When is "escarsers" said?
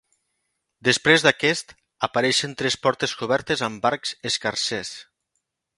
4.33-4.97